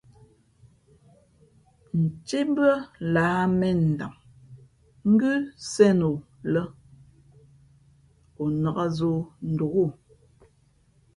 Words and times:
Ntímbʉ́ά 2.01 2.73
lah 3.13 3.41
mēn 3.59 3.77
ndam 3.91 4.13
ngʉ́ 5.11 5.35
sēn 5.71 5.99
o 6.09 6.11
lά, 6.53 6.63
o 8.41 8.43
nāk 8.61 8.77
zǒ 8.97 9.13
ndôk 9.51 9.73
o. 9.83 9.85